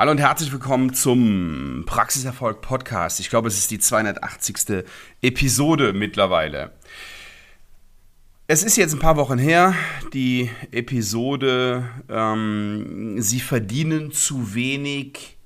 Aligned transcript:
Hallo 0.00 0.12
und 0.12 0.18
herzlich 0.18 0.50
willkommen 0.50 0.94
zum 0.94 1.82
Praxiserfolg 1.84 2.62
Podcast. 2.62 3.20
Ich 3.20 3.28
glaube, 3.28 3.48
es 3.48 3.58
ist 3.58 3.70
die 3.70 3.78
280. 3.78 4.86
Episode 5.20 5.92
mittlerweile. 5.92 6.72
Es 8.46 8.62
ist 8.62 8.78
jetzt 8.78 8.94
ein 8.94 8.98
paar 8.98 9.18
Wochen 9.18 9.36
her, 9.36 9.74
die 10.14 10.48
Episode 10.70 11.86
ähm, 12.08 13.20
Sie 13.20 13.40
verdienen 13.40 14.10
zu 14.10 14.54
wenig, 14.54 15.36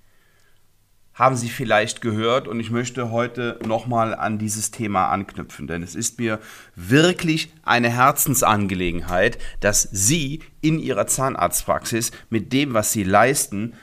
haben 1.15 1.35
Sie 1.35 1.49
vielleicht 1.49 2.01
gehört 2.01 2.47
und 2.47 2.61
ich 2.61 2.71
möchte 2.71 3.11
heute 3.11 3.59
nochmal 3.67 4.15
an 4.15 4.39
dieses 4.39 4.71
Thema 4.71 5.09
anknüpfen, 5.09 5.67
denn 5.67 5.83
es 5.83 5.97
ist 5.97 6.21
mir 6.21 6.39
wirklich 6.77 7.53
eine 7.65 7.91
Herzensangelegenheit, 7.91 9.37
dass 9.59 9.83
Sie 9.83 10.43
in 10.61 10.79
Ihrer 10.79 11.09
Zahnarztpraxis 11.09 12.13
mit 12.31 12.53
dem, 12.53 12.73
was 12.73 12.93
Sie 12.93 13.03
leisten, 13.03 13.75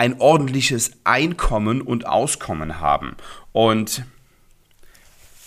ein 0.00 0.18
ordentliches 0.18 0.92
Einkommen 1.04 1.82
und 1.82 2.06
Auskommen 2.06 2.80
haben. 2.80 3.16
Und 3.52 4.02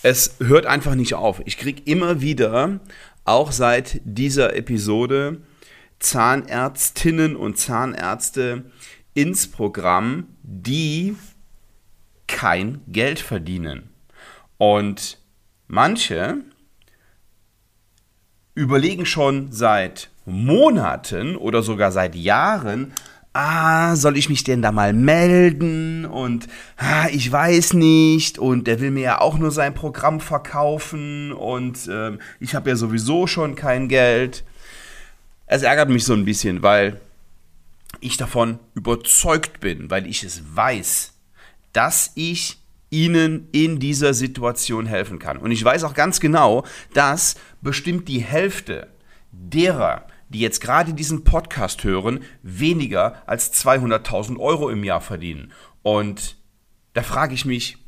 es 0.04 0.36
hört 0.38 0.64
einfach 0.64 0.94
nicht 0.94 1.14
auf. 1.14 1.42
Ich 1.44 1.58
kriege 1.58 1.82
immer 1.86 2.20
wieder, 2.20 2.78
auch 3.24 3.50
seit 3.50 4.00
dieser 4.04 4.54
Episode, 4.54 5.40
Zahnärztinnen 5.98 7.34
und 7.34 7.58
Zahnärzte 7.58 8.70
ins 9.12 9.50
Programm, 9.50 10.28
die 10.44 11.16
kein 12.28 12.80
Geld 12.86 13.18
verdienen. 13.18 13.90
Und 14.56 15.18
manche 15.66 16.44
überlegen 18.54 19.04
schon 19.04 19.50
seit 19.50 20.10
Monaten 20.26 21.34
oder 21.34 21.64
sogar 21.64 21.90
seit 21.90 22.14
Jahren, 22.14 22.92
ah, 23.34 23.96
soll 23.96 24.16
ich 24.16 24.30
mich 24.30 24.44
denn 24.44 24.62
da 24.62 24.72
mal 24.72 24.94
melden? 24.94 26.06
Und 26.06 26.46
ah, 26.78 27.08
ich 27.12 27.30
weiß 27.30 27.74
nicht. 27.74 28.38
Und 28.38 28.66
der 28.66 28.80
will 28.80 28.90
mir 28.90 29.02
ja 29.02 29.20
auch 29.20 29.36
nur 29.36 29.50
sein 29.50 29.74
Programm 29.74 30.20
verkaufen. 30.20 31.32
Und 31.32 31.88
ähm, 31.92 32.20
ich 32.40 32.54
habe 32.54 32.70
ja 32.70 32.76
sowieso 32.76 33.26
schon 33.26 33.56
kein 33.56 33.88
Geld. 33.88 34.44
Es 35.46 35.62
ärgert 35.62 35.90
mich 35.90 36.04
so 36.04 36.14
ein 36.14 36.24
bisschen, 36.24 36.62
weil 36.62 37.00
ich 38.00 38.16
davon 38.16 38.58
überzeugt 38.74 39.60
bin, 39.60 39.90
weil 39.90 40.06
ich 40.06 40.24
es 40.24 40.42
weiß, 40.54 41.12
dass 41.72 42.12
ich 42.14 42.58
ihnen 42.90 43.48
in 43.50 43.80
dieser 43.80 44.14
Situation 44.14 44.86
helfen 44.86 45.18
kann. 45.18 45.38
Und 45.38 45.50
ich 45.50 45.64
weiß 45.64 45.84
auch 45.84 45.94
ganz 45.94 46.20
genau, 46.20 46.64
dass 46.92 47.34
bestimmt 47.60 48.08
die 48.08 48.20
Hälfte 48.20 48.88
derer, 49.32 50.06
die 50.28 50.40
jetzt 50.40 50.60
gerade 50.60 50.94
diesen 50.94 51.24
Podcast 51.24 51.84
hören, 51.84 52.20
weniger 52.42 53.22
als 53.26 53.52
200.000 53.52 54.38
Euro 54.38 54.68
im 54.70 54.84
Jahr 54.84 55.00
verdienen. 55.00 55.52
Und 55.82 56.36
da 56.92 57.02
frage 57.02 57.34
ich 57.34 57.44
mich, 57.44 57.78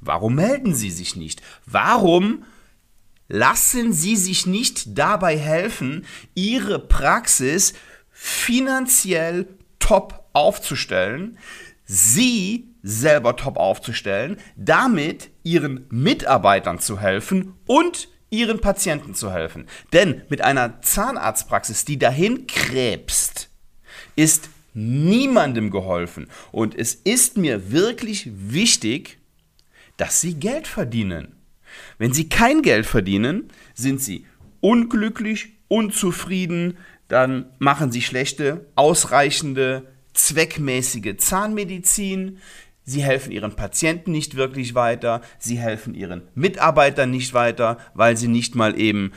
warum 0.00 0.34
melden 0.34 0.74
Sie 0.74 0.90
sich 0.90 1.16
nicht? 1.16 1.42
Warum 1.66 2.44
lassen 3.28 3.92
Sie 3.92 4.16
sich 4.16 4.46
nicht 4.46 4.98
dabei 4.98 5.38
helfen, 5.38 6.04
Ihre 6.34 6.78
Praxis 6.78 7.74
finanziell 8.10 9.48
top 9.78 10.24
aufzustellen, 10.32 11.38
Sie 11.84 12.68
selber 12.82 13.36
top 13.36 13.56
aufzustellen, 13.56 14.38
damit 14.56 15.30
Ihren 15.42 15.86
Mitarbeitern 15.90 16.78
zu 16.78 17.00
helfen 17.00 17.54
und 17.66 18.08
ihren 18.30 18.60
Patienten 18.60 19.14
zu 19.14 19.32
helfen. 19.32 19.66
Denn 19.92 20.22
mit 20.28 20.42
einer 20.42 20.80
Zahnarztpraxis, 20.82 21.84
die 21.84 21.98
dahin 21.98 22.46
krebst, 22.46 23.48
ist 24.16 24.50
niemandem 24.74 25.70
geholfen. 25.70 26.28
Und 26.52 26.74
es 26.74 26.94
ist 26.94 27.36
mir 27.36 27.70
wirklich 27.72 28.28
wichtig, 28.32 29.18
dass 29.96 30.20
sie 30.20 30.34
Geld 30.34 30.66
verdienen. 30.66 31.36
Wenn 31.98 32.12
sie 32.12 32.28
kein 32.28 32.62
Geld 32.62 32.86
verdienen, 32.86 33.50
sind 33.74 34.00
sie 34.00 34.26
unglücklich, 34.60 35.50
unzufrieden, 35.68 36.78
dann 37.08 37.46
machen 37.58 37.90
sie 37.90 38.02
schlechte, 38.02 38.66
ausreichende, 38.74 39.88
zweckmäßige 40.14 41.16
Zahnmedizin, 41.16 42.38
Sie 42.88 43.02
helfen 43.02 43.32
ihren 43.32 43.54
Patienten 43.54 44.12
nicht 44.12 44.34
wirklich 44.34 44.74
weiter, 44.74 45.20
sie 45.38 45.58
helfen 45.58 45.94
ihren 45.94 46.22
Mitarbeitern 46.34 47.10
nicht 47.10 47.34
weiter, 47.34 47.76
weil 47.92 48.16
sie 48.16 48.28
nicht 48.28 48.54
mal 48.54 48.80
eben, 48.80 49.12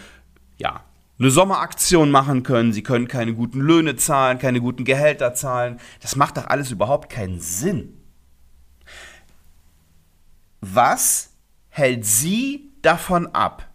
ja, 0.58 0.84
eine 1.18 1.32
Sommeraktion 1.32 2.12
machen 2.12 2.44
können, 2.44 2.74
sie 2.74 2.84
können 2.84 3.08
keine 3.08 3.34
guten 3.34 3.62
Löhne 3.62 3.96
zahlen, 3.96 4.40
keine 4.40 4.60
guten 4.60 4.84
Gehälter 4.84 5.36
zahlen. 5.36 5.80
Das 6.02 6.18
macht 6.18 6.36
doch 6.36 6.48
alles 6.48 6.70
überhaupt 6.70 7.10
keinen 7.10 7.40
Sinn. 7.40 7.98
Was 10.60 11.30
hält 11.70 12.06
Sie 12.06 12.74
davon 12.82 13.28
ab, 13.28 13.70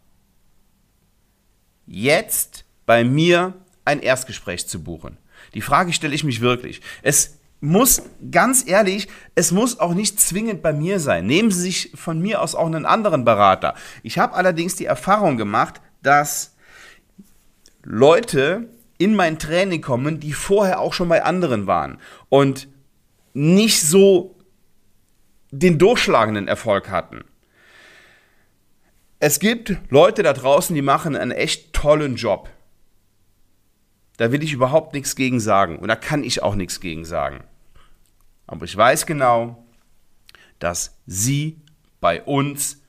jetzt 1.87 2.67
bei 2.84 3.03
mir 3.03 3.55
ein 3.87 4.01
Erstgespräch 4.01 4.69
zu 4.69 4.83
buchen? 4.83 5.17
Die 5.55 5.63
Frage 5.63 5.95
stelle 5.95 6.15
ich 6.15 6.23
mich 6.23 6.43
wirklich. 6.43 6.83
Es 7.01 7.39
muss 7.61 8.03
ganz 8.31 8.67
ehrlich, 8.67 9.09
es 9.34 9.50
muss 9.50 9.81
auch 9.81 9.94
nicht 9.94 10.21
zwingend 10.21 10.62
bei 10.62 10.72
mir 10.72 11.00
sein. 11.00 11.27
Nehmen 11.27 11.50
Sie 11.50 11.61
sich 11.61 11.93
von 11.94 12.21
mir 12.21 12.43
aus 12.43 12.55
auch 12.55 12.67
einen 12.67 12.87
anderen 12.87 13.25
Berater. 13.25 13.75
Ich 14.03 14.19
habe 14.19 14.34
allerdings 14.34 14.77
die 14.77 14.87
Erfahrung 14.87 15.37
gemacht, 15.37 15.81
dass 16.03 16.55
Leute 17.83 18.69
in 18.99 19.15
mein 19.15 19.39
Training 19.39 19.81
kommen, 19.81 20.21
die 20.21 20.33
vorher 20.33 20.81
auch 20.81 20.93
schon 20.93 21.09
bei 21.09 21.22
anderen 21.22 21.66
waren 21.66 21.99
und 22.28 22.69
nicht 23.33 23.83
so 23.83 24.37
den 25.50 25.78
durchschlagenden 25.78 26.49
Erfolg 26.49 26.91
hatten. 26.91 27.25
Es 29.19 29.39
gibt 29.41 29.77
Leute 29.89 30.22
da 30.22 30.33
draußen, 30.33 30.75
die 30.75 30.83
machen 30.83 31.16
einen 31.16 31.31
echt 31.31 31.72
tollen 31.72 32.16
Job. 32.16 32.50
Da 34.16 34.32
will 34.32 34.43
ich 34.43 34.53
überhaupt 34.53 34.94
nichts 34.94 35.16
gegen 35.16 35.41
sagen 35.41 35.78
und 35.78 35.88
da 35.88 35.97
kann 35.97 36.25
ich 36.25 36.43
auch 36.43 36.54
nichts 36.54 36.81
gegen 36.81 37.04
sagen. 37.04 37.44
Aber 38.47 38.65
ich 38.65 38.77
weiß 38.77 39.06
genau, 39.06 39.65
dass 40.59 40.97
Sie 41.06 41.60
bei 42.00 42.22
uns 42.22 42.82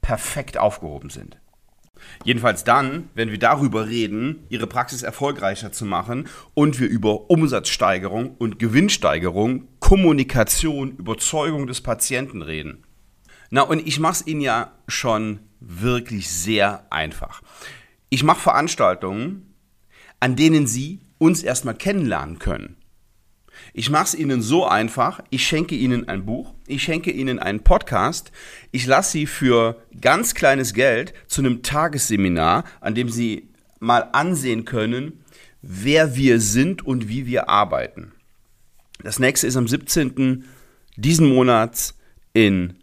perfekt 0.00 0.58
aufgehoben 0.58 1.10
sind. 1.10 1.38
Jedenfalls 2.24 2.64
dann, 2.64 3.10
wenn 3.14 3.30
wir 3.30 3.38
darüber 3.38 3.88
reden, 3.88 4.44
Ihre 4.48 4.66
Praxis 4.66 5.02
erfolgreicher 5.02 5.72
zu 5.72 5.84
machen 5.84 6.28
und 6.54 6.78
wir 6.78 6.88
über 6.88 7.30
Umsatzsteigerung 7.30 8.36
und 8.36 8.58
Gewinnsteigerung, 8.58 9.68
Kommunikation, 9.80 10.96
Überzeugung 10.96 11.66
des 11.66 11.80
Patienten 11.80 12.42
reden. 12.42 12.84
Na, 13.50 13.62
und 13.62 13.86
ich 13.86 13.98
mache 13.98 14.12
es 14.12 14.26
Ihnen 14.26 14.40
ja 14.40 14.72
schon 14.86 15.40
wirklich 15.60 16.30
sehr 16.30 16.86
einfach. 16.90 17.42
Ich 18.10 18.22
mache 18.22 18.40
Veranstaltungen, 18.40 19.47
an 20.20 20.36
denen 20.36 20.66
Sie 20.66 21.00
uns 21.18 21.42
erstmal 21.42 21.74
kennenlernen 21.74 22.38
können. 22.38 22.76
Ich 23.72 23.90
mache 23.90 24.04
es 24.04 24.14
Ihnen 24.14 24.40
so 24.40 24.66
einfach, 24.66 25.20
ich 25.30 25.46
schenke 25.46 25.74
Ihnen 25.74 26.08
ein 26.08 26.24
Buch, 26.24 26.54
ich 26.66 26.82
schenke 26.82 27.10
Ihnen 27.10 27.38
einen 27.38 27.60
Podcast, 27.60 28.32
ich 28.70 28.86
lasse 28.86 29.12
Sie 29.12 29.26
für 29.26 29.82
ganz 30.00 30.34
kleines 30.34 30.74
Geld 30.74 31.12
zu 31.26 31.40
einem 31.40 31.62
Tagesseminar, 31.62 32.64
an 32.80 32.94
dem 32.94 33.08
Sie 33.08 33.48
mal 33.80 34.08
ansehen 34.12 34.64
können, 34.64 35.24
wer 35.62 36.16
wir 36.16 36.40
sind 36.40 36.86
und 36.86 37.08
wie 37.08 37.26
wir 37.26 37.48
arbeiten. 37.48 38.12
Das 39.02 39.18
nächste 39.18 39.46
ist 39.46 39.56
am 39.56 39.68
17. 39.68 40.44
diesen 40.96 41.28
Monats 41.28 41.96
in 42.32 42.74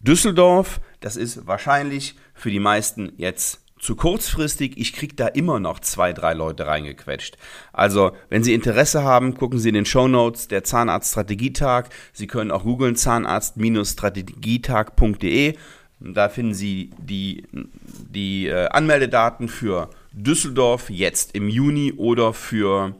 Düsseldorf. 0.00 0.80
Das 1.00 1.16
ist 1.16 1.46
wahrscheinlich 1.46 2.14
für 2.34 2.50
die 2.50 2.60
meisten 2.60 3.12
jetzt 3.16 3.60
zu 3.78 3.94
kurzfristig, 3.94 4.78
ich 4.78 4.94
kriege 4.94 5.14
da 5.14 5.26
immer 5.26 5.60
noch 5.60 5.80
zwei, 5.80 6.12
drei 6.12 6.34
Leute 6.34 6.66
reingequetscht. 6.66 7.38
Also, 7.72 8.12
wenn 8.30 8.42
Sie 8.42 8.54
Interesse 8.54 9.04
haben, 9.04 9.34
gucken 9.34 9.58
Sie 9.58 9.68
in 9.68 9.74
den 9.74 9.86
Show 9.86 10.08
Notes 10.08 10.48
der 10.48 10.64
Zahnarzt-Strategietag. 10.64 11.90
Sie 12.12 12.26
können 12.26 12.50
auch 12.50 12.64
googeln 12.64 12.96
zahnarzt-strategietag.de. 12.96 15.56
Da 16.00 16.28
finden 16.28 16.54
Sie 16.54 16.90
die, 16.98 17.46
die 17.52 18.48
äh, 18.48 18.66
Anmeldedaten 18.68 19.48
für 19.48 19.90
Düsseldorf 20.12 20.90
jetzt 20.90 21.34
im 21.34 21.48
Juni 21.48 21.92
oder 21.92 22.32
für 22.32 22.94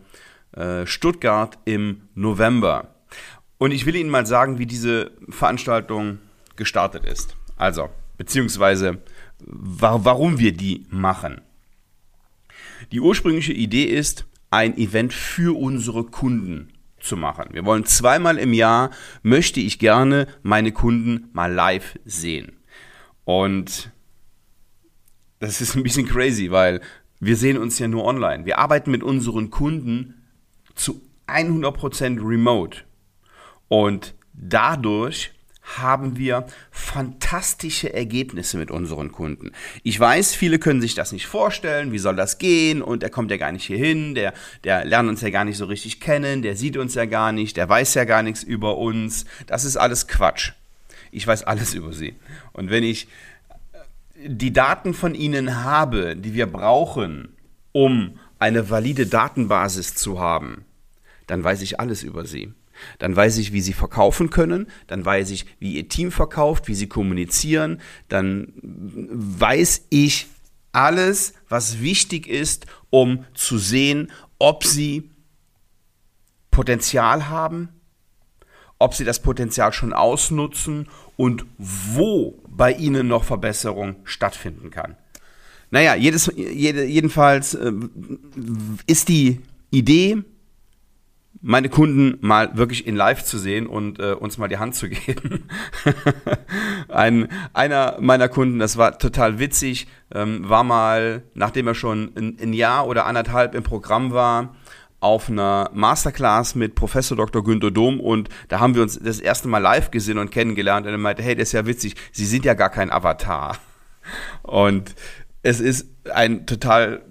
äh, 0.52 0.86
Stuttgart 0.86 1.58
im 1.64 2.02
November. 2.14 2.94
Und 3.58 3.70
ich 3.70 3.86
will 3.86 3.96
Ihnen 3.96 4.10
mal 4.10 4.26
sagen, 4.26 4.58
wie 4.58 4.66
diese 4.66 5.12
Veranstaltung 5.30 6.18
gestartet 6.56 7.04
ist. 7.04 7.34
Also, 7.56 7.88
beziehungsweise 8.18 8.98
warum 9.40 10.38
wir 10.38 10.52
die 10.52 10.86
machen. 10.90 11.40
Die 12.92 13.00
ursprüngliche 13.00 13.52
Idee 13.52 13.84
ist, 13.84 14.26
ein 14.50 14.76
Event 14.76 15.12
für 15.12 15.58
unsere 15.58 16.04
Kunden 16.04 16.72
zu 16.98 17.16
machen. 17.16 17.48
Wir 17.52 17.64
wollen 17.64 17.84
zweimal 17.84 18.38
im 18.38 18.52
Jahr, 18.52 18.90
möchte 19.22 19.60
ich 19.60 19.78
gerne 19.78 20.26
meine 20.42 20.72
Kunden 20.72 21.28
mal 21.32 21.52
live 21.52 21.98
sehen. 22.04 22.52
Und 23.24 23.90
das 25.38 25.60
ist 25.60 25.74
ein 25.76 25.82
bisschen 25.82 26.06
crazy, 26.06 26.50
weil 26.50 26.80
wir 27.20 27.36
sehen 27.36 27.58
uns 27.58 27.78
ja 27.78 27.88
nur 27.88 28.04
online. 28.04 28.44
Wir 28.44 28.58
arbeiten 28.58 28.90
mit 28.90 29.02
unseren 29.02 29.50
Kunden 29.50 30.26
zu 30.74 31.02
100% 31.26 32.26
remote. 32.26 32.80
Und 33.68 34.14
dadurch 34.32 35.32
haben 35.66 36.16
wir 36.16 36.46
fantastische 36.70 37.92
Ergebnisse 37.92 38.56
mit 38.56 38.70
unseren 38.70 39.10
Kunden. 39.10 39.50
Ich 39.82 39.98
weiß, 39.98 40.34
viele 40.34 40.58
können 40.58 40.80
sich 40.80 40.94
das 40.94 41.10
nicht 41.10 41.26
vorstellen, 41.26 41.90
wie 41.90 41.98
soll 41.98 42.14
das 42.14 42.38
gehen 42.38 42.82
und 42.82 43.02
der 43.02 43.10
kommt 43.10 43.32
ja 43.32 43.36
gar 43.36 43.50
nicht 43.50 43.64
hier 43.64 43.76
hin, 43.76 44.14
der, 44.14 44.32
der 44.62 44.84
lernt 44.84 45.08
uns 45.08 45.20
ja 45.20 45.30
gar 45.30 45.44
nicht 45.44 45.56
so 45.56 45.64
richtig 45.64 46.00
kennen, 46.00 46.42
der 46.42 46.56
sieht 46.56 46.76
uns 46.76 46.94
ja 46.94 47.04
gar 47.04 47.32
nicht, 47.32 47.56
der 47.56 47.68
weiß 47.68 47.94
ja 47.94 48.04
gar 48.04 48.22
nichts 48.22 48.44
über 48.44 48.78
uns. 48.78 49.24
Das 49.46 49.64
ist 49.64 49.76
alles 49.76 50.06
Quatsch. 50.06 50.52
Ich 51.10 51.26
weiß 51.26 51.42
alles 51.44 51.74
über 51.74 51.92
sie. 51.92 52.14
Und 52.52 52.70
wenn 52.70 52.84
ich 52.84 53.08
äh, 53.72 54.28
die 54.28 54.52
Daten 54.52 54.94
von 54.94 55.14
ihnen 55.14 55.64
habe, 55.64 56.14
die 56.16 56.34
wir 56.34 56.46
brauchen, 56.46 57.28
um 57.72 58.18
eine 58.38 58.70
valide 58.70 59.06
Datenbasis 59.06 59.94
zu 59.94 60.20
haben, 60.20 60.64
dann 61.26 61.42
weiß 61.42 61.62
ich 61.62 61.80
alles 61.80 62.02
über 62.02 62.24
sie. 62.24 62.52
Dann 62.98 63.14
weiß 63.14 63.38
ich, 63.38 63.52
wie 63.52 63.60
sie 63.60 63.72
verkaufen 63.72 64.30
können, 64.30 64.66
dann 64.86 65.04
weiß 65.04 65.30
ich, 65.30 65.46
wie 65.58 65.74
ihr 65.74 65.88
Team 65.88 66.10
verkauft, 66.12 66.68
wie 66.68 66.74
sie 66.74 66.88
kommunizieren, 66.88 67.80
dann 68.08 68.52
weiß 68.62 69.86
ich 69.90 70.26
alles, 70.72 71.32
was 71.48 71.80
wichtig 71.80 72.26
ist, 72.26 72.66
um 72.90 73.24
zu 73.34 73.58
sehen, 73.58 74.12
ob 74.38 74.64
sie 74.64 75.10
Potenzial 76.50 77.28
haben, 77.28 77.68
ob 78.78 78.94
sie 78.94 79.04
das 79.04 79.22
Potenzial 79.22 79.72
schon 79.72 79.92
ausnutzen 79.92 80.88
und 81.16 81.46
wo 81.58 82.42
bei 82.48 82.72
ihnen 82.72 83.08
noch 83.08 83.24
Verbesserung 83.24 83.96
stattfinden 84.04 84.70
kann. 84.70 84.96
Naja, 85.70 85.94
jedes, 85.94 86.30
jede, 86.36 86.84
jedenfalls 86.84 87.54
äh, 87.54 87.72
ist 88.86 89.08
die 89.08 89.40
Idee, 89.70 90.22
meine 91.42 91.68
Kunden 91.68 92.18
mal 92.20 92.56
wirklich 92.56 92.86
in 92.86 92.96
Live 92.96 93.24
zu 93.24 93.38
sehen 93.38 93.66
und 93.66 93.98
äh, 93.98 94.12
uns 94.12 94.38
mal 94.38 94.48
die 94.48 94.58
Hand 94.58 94.74
zu 94.74 94.88
geben. 94.90 95.48
ein, 96.88 97.28
einer 97.52 97.96
meiner 98.00 98.28
Kunden, 98.28 98.58
das 98.58 98.76
war 98.76 98.98
total 98.98 99.38
witzig, 99.38 99.86
ähm, 100.14 100.48
war 100.48 100.64
mal, 100.64 101.22
nachdem 101.34 101.66
er 101.66 101.74
schon 101.74 102.12
ein, 102.16 102.38
ein, 102.40 102.52
Jahr 102.52 102.86
oder 102.86 103.06
anderthalb 103.06 103.54
im 103.54 103.62
Programm 103.62 104.12
war, 104.12 104.56
auf 105.00 105.28
einer 105.28 105.70
Masterclass 105.74 106.54
mit 106.54 106.74
Professor 106.74 107.16
Dr. 107.16 107.44
Günter 107.44 107.70
Dom 107.70 108.00
und 108.00 108.28
da 108.48 108.60
haben 108.60 108.74
wir 108.74 108.82
uns 108.82 108.98
das 108.98 109.20
erste 109.20 109.46
Mal 109.46 109.58
live 109.58 109.90
gesehen 109.90 110.18
und 110.18 110.30
kennengelernt 110.30 110.86
und 110.86 110.92
er 110.92 110.98
meinte, 110.98 111.22
hey, 111.22 111.34
das 111.34 111.48
ist 111.48 111.52
ja 111.52 111.66
witzig, 111.66 111.94
Sie 112.12 112.24
sind 112.24 112.44
ja 112.44 112.54
gar 112.54 112.70
kein 112.70 112.90
Avatar. 112.90 113.58
Und 114.42 114.94
es 115.42 115.60
ist 115.60 115.88
ein 116.12 116.46
total 116.46 117.02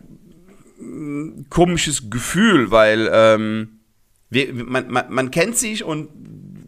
mm, 0.79 1.43
komisches 1.49 2.09
Gefühl, 2.09 2.71
weil 2.71 3.09
ähm, 3.11 3.74
wir, 4.35 4.53
man, 4.53 4.91
man, 4.91 5.11
man 5.11 5.31
kennt 5.31 5.57
sich 5.57 5.83
und 5.83 6.09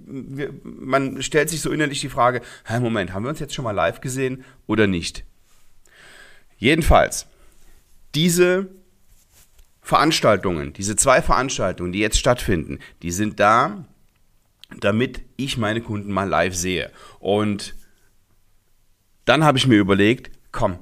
wir, 0.07 0.53
man 0.63 1.21
stellt 1.21 1.49
sich 1.49 1.61
so 1.61 1.69
innerlich 1.69 1.99
die 2.01 2.09
Frage, 2.09 2.41
Moment, 2.79 3.13
haben 3.13 3.23
wir 3.23 3.29
uns 3.29 3.39
jetzt 3.39 3.53
schon 3.53 3.65
mal 3.65 3.71
live 3.71 4.01
gesehen 4.01 4.43
oder 4.65 4.87
nicht? 4.87 5.25
Jedenfalls, 6.57 7.27
diese 8.15 8.69
Veranstaltungen, 9.81 10.73
diese 10.73 10.95
zwei 10.95 11.21
Veranstaltungen, 11.21 11.91
die 11.91 11.99
jetzt 11.99 12.17
stattfinden, 12.17 12.79
die 13.03 13.11
sind 13.11 13.39
da, 13.39 13.85
damit 14.79 15.21
ich 15.35 15.57
meine 15.57 15.81
Kunden 15.81 16.11
mal 16.11 16.27
live 16.27 16.55
sehe. 16.55 16.91
Und 17.19 17.75
dann 19.25 19.43
habe 19.43 19.57
ich 19.57 19.67
mir 19.67 19.77
überlegt, 19.77 20.31
komm, 20.51 20.79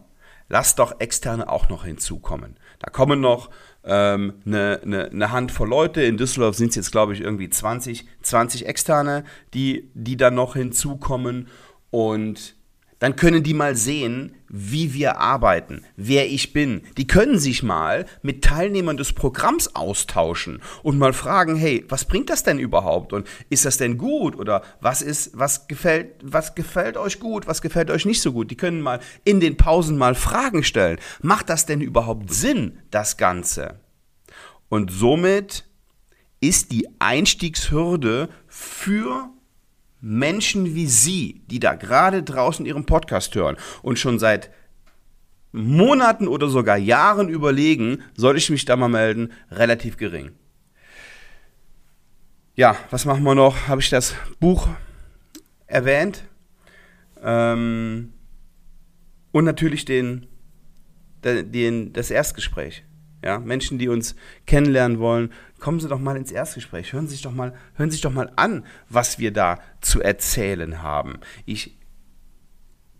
lass 0.49 0.75
doch 0.75 0.99
externe 0.99 1.49
auch 1.49 1.67
noch 1.69 1.83
hinzukommen. 1.83 2.57
Da 2.79 2.89
kommen 2.89 3.21
noch 3.21 3.49
eine, 3.91 4.81
eine, 4.83 5.05
eine 5.11 5.31
Handvoll 5.31 5.69
Leute. 5.69 6.01
In 6.01 6.17
Düsseldorf 6.17 6.55
sind 6.55 6.69
es 6.69 6.75
jetzt, 6.75 6.91
glaube 6.91 7.13
ich, 7.13 7.21
irgendwie 7.21 7.49
20, 7.49 8.05
20 8.21 8.65
Externe, 8.65 9.23
die, 9.53 9.89
die 9.93 10.17
dann 10.17 10.35
noch 10.35 10.55
hinzukommen. 10.55 11.47
Und 11.91 12.55
dann 13.05 13.15
können 13.15 13.43
die 13.43 13.53
mal 13.53 13.75
sehen, 13.75 14.33
wie 14.49 14.95
wir 14.95 15.19
arbeiten, 15.19 15.85
wer 15.95 16.27
ich 16.27 16.53
bin. 16.53 16.81
Die 16.97 17.05
können 17.05 17.37
sich 17.37 17.61
mal 17.61 18.07
mit 18.23 18.43
Teilnehmern 18.43 18.97
des 18.97 19.13
Programms 19.13 19.75
austauschen 19.75 20.59
und 20.81 20.97
mal 20.97 21.13
fragen, 21.13 21.55
hey, 21.55 21.85
was 21.87 22.05
bringt 22.05 22.31
das 22.31 22.41
denn 22.41 22.57
überhaupt 22.57 23.13
und 23.13 23.27
ist 23.51 23.63
das 23.63 23.77
denn 23.77 23.99
gut 23.99 24.35
oder 24.35 24.63
was 24.81 25.03
ist, 25.03 25.37
was 25.37 25.67
gefällt, 25.67 26.15
was 26.23 26.55
gefällt 26.55 26.97
euch 26.97 27.19
gut, 27.19 27.45
was 27.45 27.61
gefällt 27.61 27.91
euch 27.91 28.05
nicht 28.05 28.23
so 28.23 28.33
gut? 28.33 28.49
Die 28.49 28.57
können 28.57 28.81
mal 28.81 28.99
in 29.23 29.39
den 29.39 29.55
Pausen 29.55 29.99
mal 29.99 30.15
Fragen 30.15 30.63
stellen. 30.63 30.97
Macht 31.21 31.49
das 31.49 31.67
denn 31.67 31.81
überhaupt 31.81 32.33
Sinn, 32.33 32.79
das 32.89 33.17
Ganze? 33.17 33.81
Und 34.67 34.89
somit 34.89 35.65
ist 36.39 36.71
die 36.71 36.87
Einstiegshürde 36.97 38.29
für 38.47 39.29
Menschen 40.07 40.75
wie 40.75 40.85
Sie, 40.85 41.41
die 41.47 41.59
da 41.59 41.73
gerade 41.73 42.21
draußen 42.21 42.63
Ihren 42.63 42.85
Podcast 42.85 43.33
hören 43.33 43.57
und 43.81 43.97
schon 43.97 44.19
seit 44.19 44.51
Monaten 45.51 46.27
oder 46.27 46.47
sogar 46.47 46.77
Jahren 46.77 47.27
überlegen, 47.27 48.03
soll 48.15 48.37
ich 48.37 48.51
mich 48.51 48.65
da 48.65 48.75
mal 48.75 48.87
melden, 48.87 49.31
relativ 49.49 49.97
gering. 49.97 50.31
Ja, 52.53 52.77
was 52.91 53.05
machen 53.05 53.23
wir 53.23 53.33
noch? 53.33 53.67
Habe 53.67 53.81
ich 53.81 53.89
das 53.89 54.13
Buch 54.39 54.67
erwähnt? 55.65 56.23
Ähm, 57.23 58.13
und 59.31 59.43
natürlich 59.43 59.85
den, 59.85 60.27
den, 61.23 61.93
das 61.93 62.11
Erstgespräch. 62.11 62.83
Ja, 63.25 63.39
Menschen, 63.39 63.79
die 63.79 63.89
uns 63.89 64.15
kennenlernen 64.45 64.99
wollen, 64.99 65.33
kommen 65.59 65.79
Sie 65.79 65.87
doch 65.87 65.97
mal 65.97 66.15
ins 66.15 66.31
Erstgespräch. 66.31 66.93
Hören 66.93 67.07
Sie 67.07 67.13
sich 67.13 67.23
doch 67.23 67.33
mal, 67.33 67.55
hören 67.73 67.89
Sie 67.89 67.95
sich 67.95 68.03
doch 68.03 68.13
mal 68.13 68.31
an, 68.35 68.63
was 68.87 69.17
wir 69.17 69.33
da 69.33 69.59
zu 69.81 69.99
erzählen 69.99 70.83
haben. 70.83 71.17
Ich 71.43 71.75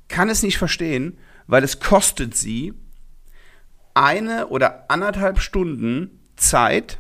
kann 0.08 0.30
es 0.30 0.42
nicht 0.42 0.58
verstehen, 0.58 1.20
weil 1.46 1.64
es 1.64 1.80
kostet 1.80 2.36
Sie 2.36 2.74
eine 3.94 4.48
oder 4.48 4.90
anderthalb 4.90 5.40
Stunden 5.40 6.20
Zeit 6.36 6.98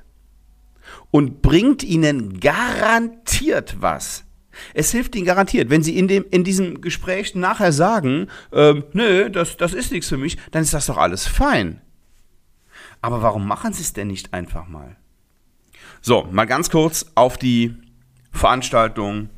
und 1.09 1.41
bringt 1.41 1.83
Ihnen 1.83 2.39
garantiert 2.39 3.77
was. 3.79 4.23
Es 4.75 4.91
hilft 4.91 5.15
Ihnen 5.15 5.25
garantiert. 5.25 5.71
Wenn 5.71 5.81
Sie 5.81 5.97
in, 5.97 6.07
dem, 6.07 6.25
in 6.29 6.43
diesem 6.43 6.79
Gespräch 6.79 7.33
nachher 7.33 7.71
sagen, 7.71 8.27
ähm, 8.53 8.83
nö, 8.93 9.31
das, 9.31 9.57
das 9.57 9.73
ist 9.73 9.91
nichts 9.91 10.09
für 10.09 10.17
mich, 10.17 10.37
dann 10.51 10.61
ist 10.61 10.75
das 10.75 10.85
doch 10.85 10.97
alles 10.97 11.25
fein. 11.25 11.81
Aber 13.05 13.21
warum 13.21 13.45
machen 13.47 13.71
Sie 13.71 13.83
es 13.83 13.93
denn 13.93 14.07
nicht 14.07 14.33
einfach 14.33 14.67
mal? 14.67 14.95
So, 16.01 16.27
mal 16.31 16.45
ganz 16.45 16.71
kurz 16.71 17.05
auf 17.13 17.37
die 17.37 17.75
Veranstaltung 18.31 19.29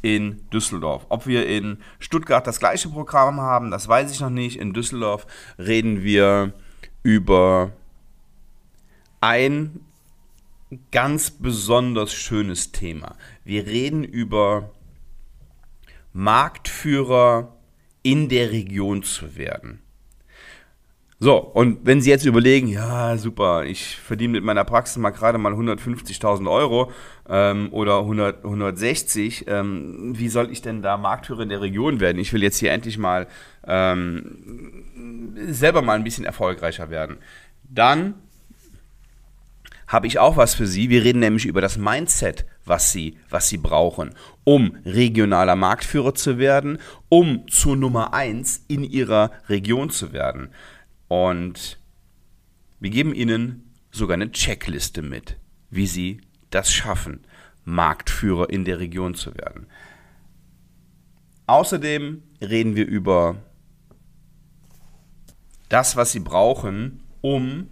in 0.00 0.48
Düsseldorf. 0.48 1.04
Ob 1.10 1.26
wir 1.26 1.46
in 1.46 1.76
Stuttgart 1.98 2.46
das 2.46 2.58
gleiche 2.58 2.88
Programm 2.88 3.38
haben, 3.38 3.70
das 3.70 3.86
weiß 3.86 4.10
ich 4.12 4.20
noch 4.20 4.30
nicht. 4.30 4.58
In 4.58 4.72
Düsseldorf 4.72 5.26
reden 5.58 6.02
wir 6.02 6.54
über 7.02 7.72
ein 9.20 9.80
ganz 10.90 11.32
besonders 11.32 12.14
schönes 12.14 12.72
Thema. 12.72 13.16
Wir 13.44 13.66
reden 13.66 14.04
über 14.04 14.70
Marktführer 16.14 17.58
in 18.02 18.30
der 18.30 18.52
Region 18.52 19.02
zu 19.02 19.36
werden. 19.36 19.81
So, 21.22 21.36
und 21.36 21.86
wenn 21.86 22.00
Sie 22.00 22.10
jetzt 22.10 22.26
überlegen, 22.26 22.66
ja, 22.66 23.16
super, 23.16 23.64
ich 23.64 23.96
verdiene 23.96 24.32
mit 24.32 24.42
meiner 24.42 24.64
Praxis 24.64 24.96
mal 24.96 25.10
gerade 25.10 25.38
mal 25.38 25.52
150.000 25.52 26.50
Euro 26.50 26.90
ähm, 27.28 27.68
oder 27.70 28.00
100, 28.00 28.42
160, 28.42 29.44
ähm, 29.46 30.18
wie 30.18 30.28
soll 30.28 30.50
ich 30.50 30.62
denn 30.62 30.82
da 30.82 30.96
Marktführer 30.96 31.42
in 31.42 31.48
der 31.48 31.60
Region 31.60 32.00
werden? 32.00 32.18
Ich 32.18 32.32
will 32.32 32.42
jetzt 32.42 32.58
hier 32.58 32.72
endlich 32.72 32.98
mal 32.98 33.28
ähm, 33.64 34.82
selber 35.46 35.80
mal 35.80 35.94
ein 35.94 36.02
bisschen 36.02 36.24
erfolgreicher 36.24 36.90
werden. 36.90 37.18
Dann 37.62 38.14
habe 39.86 40.08
ich 40.08 40.18
auch 40.18 40.36
was 40.36 40.56
für 40.56 40.66
Sie. 40.66 40.90
Wir 40.90 41.04
reden 41.04 41.20
nämlich 41.20 41.46
über 41.46 41.60
das 41.60 41.78
Mindset, 41.78 42.46
was 42.64 42.90
Sie, 42.90 43.16
was 43.30 43.48
Sie 43.48 43.58
brauchen, 43.58 44.10
um 44.42 44.76
regionaler 44.84 45.54
Marktführer 45.54 46.16
zu 46.16 46.38
werden, 46.38 46.78
um 47.08 47.46
zur 47.46 47.76
Nummer 47.76 48.12
1 48.12 48.64
in 48.66 48.82
Ihrer 48.82 49.30
Region 49.48 49.88
zu 49.88 50.12
werden. 50.12 50.48
Und 51.12 51.78
wir 52.80 52.88
geben 52.88 53.14
Ihnen 53.14 53.70
sogar 53.90 54.14
eine 54.14 54.32
Checkliste 54.32 55.02
mit, 55.02 55.36
wie 55.68 55.86
Sie 55.86 56.22
das 56.48 56.72
schaffen, 56.72 57.26
Marktführer 57.66 58.48
in 58.48 58.64
der 58.64 58.78
Region 58.78 59.14
zu 59.14 59.34
werden. 59.34 59.66
Außerdem 61.46 62.22
reden 62.40 62.76
wir 62.76 62.86
über 62.86 63.36
das, 65.68 65.96
was 65.96 66.12
Sie 66.12 66.20
brauchen, 66.20 67.02
um 67.20 67.68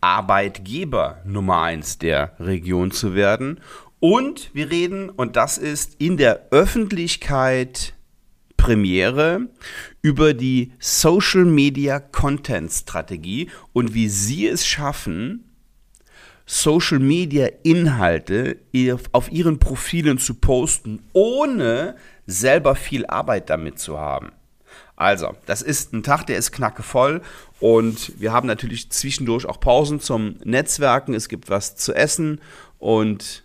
Arbeitgeber 0.00 1.22
Nummer 1.24 1.62
1 1.62 1.98
der 1.98 2.34
Region 2.40 2.90
zu 2.90 3.14
werden. 3.14 3.60
Und 4.00 4.52
wir 4.52 4.68
reden, 4.68 5.10
und 5.10 5.36
das 5.36 5.58
ist 5.58 5.94
in 6.00 6.16
der 6.16 6.48
Öffentlichkeit 6.50 7.94
Premiere 8.58 9.48
über 10.02 10.34
die 10.34 10.72
Social 10.78 11.46
Media 11.46 11.98
Content 12.00 12.70
Strategie 12.70 13.48
und 13.72 13.94
wie 13.94 14.10
Sie 14.10 14.46
es 14.46 14.66
schaffen, 14.66 15.44
Social 16.44 16.98
Media 16.98 17.48
Inhalte 17.62 18.58
auf 19.12 19.32
ihren 19.32 19.58
Profilen 19.58 20.18
zu 20.18 20.34
posten, 20.34 21.02
ohne 21.12 21.96
selber 22.26 22.74
viel 22.74 23.06
Arbeit 23.06 23.48
damit 23.48 23.78
zu 23.78 23.98
haben. 23.98 24.32
Also, 24.96 25.36
das 25.46 25.62
ist 25.62 25.92
ein 25.92 26.02
Tag, 26.02 26.26
der 26.26 26.38
ist 26.38 26.50
knackevoll 26.52 27.22
und 27.60 28.20
wir 28.20 28.32
haben 28.32 28.46
natürlich 28.48 28.90
zwischendurch 28.90 29.46
auch 29.46 29.60
Pausen 29.60 30.00
zum 30.00 30.36
Netzwerken. 30.42 31.14
Es 31.14 31.28
gibt 31.28 31.48
was 31.50 31.76
zu 31.76 31.94
essen 31.94 32.40
und 32.78 33.44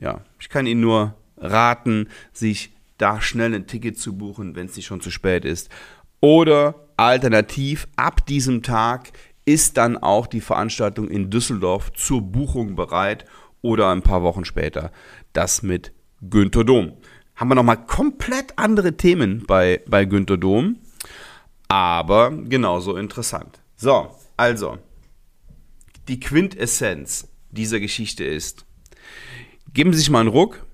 ja, 0.00 0.22
ich 0.40 0.48
kann 0.48 0.66
Ihnen 0.66 0.80
nur 0.80 1.14
raten, 1.36 2.08
sich 2.32 2.72
da 3.02 3.20
schnell 3.20 3.54
ein 3.54 3.66
Ticket 3.66 3.98
zu 3.98 4.16
buchen, 4.16 4.54
wenn 4.54 4.66
es 4.66 4.76
nicht 4.76 4.86
schon 4.86 5.00
zu 5.00 5.10
spät 5.10 5.44
ist. 5.44 5.68
Oder 6.20 6.74
alternativ, 6.96 7.88
ab 7.96 8.26
diesem 8.26 8.62
Tag 8.62 9.12
ist 9.44 9.76
dann 9.76 9.98
auch 9.98 10.26
die 10.26 10.40
Veranstaltung 10.40 11.08
in 11.08 11.30
Düsseldorf 11.30 11.92
zur 11.92 12.22
Buchung 12.22 12.76
bereit 12.76 13.24
oder 13.60 13.90
ein 13.90 14.02
paar 14.02 14.22
Wochen 14.22 14.44
später 14.44 14.92
das 15.32 15.62
mit 15.62 15.92
Günter 16.20 16.64
Dom 16.64 16.92
haben 17.34 17.48
wir 17.48 17.54
nochmal 17.54 17.84
komplett 17.86 18.56
andere 18.56 18.96
Themen 18.96 19.44
bei, 19.46 19.82
bei 19.88 20.04
Günter 20.04 20.36
Dom, 20.36 20.78
aber 21.68 22.30
genauso 22.30 22.96
interessant. 22.96 23.60
So, 23.76 24.14
also, 24.36 24.78
die 26.08 26.20
Quintessenz 26.20 27.28
dieser 27.50 27.80
Geschichte 27.80 28.24
ist, 28.24 28.64
geben 29.72 29.92
Sie 29.92 29.98
sich 29.98 30.10
mal 30.10 30.20
einen 30.20 30.28
Ruck, 30.28 30.64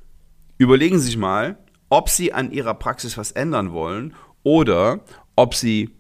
überlegen 0.58 0.98
Sie 0.98 1.06
sich 1.06 1.16
mal, 1.16 1.56
ob 1.88 2.08
Sie 2.08 2.32
an 2.32 2.52
Ihrer 2.52 2.74
Praxis 2.74 3.16
was 3.16 3.32
ändern 3.32 3.72
wollen 3.72 4.14
oder 4.42 5.00
ob 5.36 5.54
Sie 5.54 5.90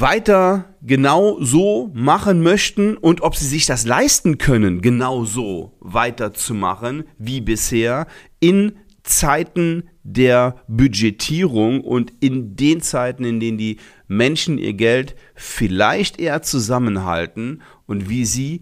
weiter 0.00 0.76
genau 0.82 1.38
so 1.40 1.90
machen 1.94 2.42
möchten 2.42 2.96
und 2.96 3.22
ob 3.22 3.36
sie 3.36 3.46
sich 3.46 3.66
das 3.66 3.86
leisten 3.86 4.38
können, 4.38 4.80
genau 4.80 5.24
so 5.24 5.76
weiterzumachen 5.80 7.04
wie 7.18 7.40
bisher 7.40 8.06
in 8.40 8.72
Zeiten 9.02 9.88
der 10.02 10.56
Budgetierung 10.68 11.80
und 11.80 12.12
in 12.20 12.56
den 12.56 12.80
Zeiten, 12.80 13.24
in 13.24 13.40
denen 13.40 13.58
die 13.58 13.78
Menschen 14.06 14.58
ihr 14.58 14.74
Geld 14.74 15.16
vielleicht 15.34 16.20
eher 16.20 16.42
zusammenhalten 16.42 17.62
und 17.86 18.08
wie 18.08 18.24
sie 18.24 18.60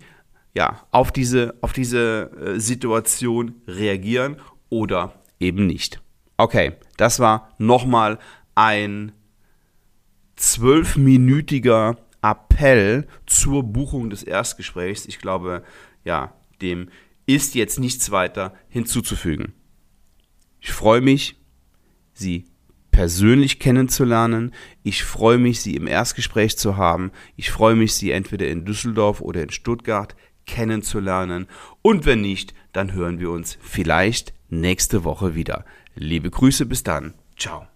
ja, 0.54 0.86
auf 0.90 1.12
diese, 1.12 1.54
auf 1.60 1.72
diese 1.72 2.30
äh, 2.40 2.60
Situation 2.60 3.56
reagieren 3.66 4.36
oder 4.70 5.12
eben 5.40 5.66
nicht. 5.66 6.00
Okay, 6.36 6.72
das 6.96 7.20
war 7.20 7.54
nochmal 7.58 8.18
ein 8.54 9.12
zwölfminütiger 10.36 11.96
Appell 12.22 13.06
zur 13.26 13.62
Buchung 13.62 14.10
des 14.10 14.22
Erstgesprächs. 14.22 15.06
Ich 15.06 15.18
glaube, 15.18 15.62
ja, 16.04 16.34
dem 16.60 16.88
ist 17.26 17.54
jetzt 17.54 17.78
nichts 17.78 18.10
weiter 18.10 18.54
hinzuzufügen. 18.68 19.54
Ich 20.60 20.72
freue 20.72 21.00
mich, 21.00 21.36
Sie 22.12 22.46
persönlich 22.90 23.58
kennenzulernen. 23.58 24.54
Ich 24.82 25.04
freue 25.04 25.38
mich, 25.38 25.60
Sie 25.60 25.76
im 25.76 25.86
Erstgespräch 25.86 26.56
zu 26.56 26.76
haben. 26.76 27.12
Ich 27.36 27.50
freue 27.50 27.76
mich, 27.76 27.94
Sie 27.94 28.10
entweder 28.10 28.48
in 28.48 28.64
Düsseldorf 28.64 29.20
oder 29.20 29.42
in 29.42 29.50
Stuttgart 29.50 30.16
kennenzulernen. 30.46 31.46
Und 31.82 32.06
wenn 32.06 32.22
nicht, 32.22 32.54
dann 32.72 32.92
hören 32.92 33.20
wir 33.20 33.30
uns 33.30 33.58
vielleicht 33.60 34.32
nächste 34.48 35.04
Woche 35.04 35.34
wieder. 35.34 35.64
Liebe 35.94 36.30
Grüße, 36.30 36.66
bis 36.66 36.82
dann. 36.82 37.14
Ciao. 37.36 37.66